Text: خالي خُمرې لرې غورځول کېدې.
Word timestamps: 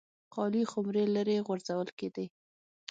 خالي 0.33 0.61
خُمرې 0.71 1.05
لرې 1.15 1.37
غورځول 1.47 1.89
کېدې. 1.99 2.25